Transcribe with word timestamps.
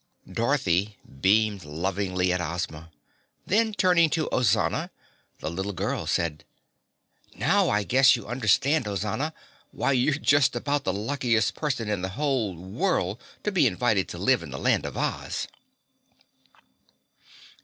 Dorothy 0.27 0.97
beamed 1.21 1.63
lovingly 1.63 2.33
at 2.33 2.41
Ozma. 2.41 2.89
Then, 3.45 3.71
turning 3.71 4.09
to 4.09 4.27
Ozana, 4.31 4.89
the 5.41 5.51
little 5.51 5.73
girl 5.73 6.07
said, 6.07 6.43
"Now 7.35 7.69
I 7.69 7.83
guess 7.83 8.15
you 8.15 8.25
understand 8.25 8.87
Ozana, 8.87 9.31
why 9.69 9.91
you're 9.91 10.15
just 10.15 10.55
about 10.55 10.85
the 10.85 10.91
luckiest 10.93 11.53
person 11.53 11.87
in 11.87 12.01
the 12.01 12.09
whole 12.17 12.55
world 12.55 13.21
to 13.43 13.51
be 13.51 13.67
invited 13.67 14.07
to 14.09 14.17
live 14.17 14.41
in 14.41 14.49
the 14.49 14.57
Land 14.57 14.87
of 14.87 14.97
Oz." 14.97 15.47